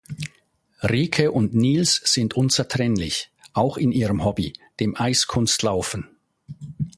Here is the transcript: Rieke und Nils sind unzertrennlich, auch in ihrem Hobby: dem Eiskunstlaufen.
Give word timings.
Rieke 0.81 1.31
und 1.31 1.53
Nils 1.53 2.01
sind 2.11 2.33
unzertrennlich, 2.33 3.29
auch 3.53 3.77
in 3.77 3.91
ihrem 3.91 4.25
Hobby: 4.25 4.53
dem 4.79 4.97
Eiskunstlaufen. 4.99 6.07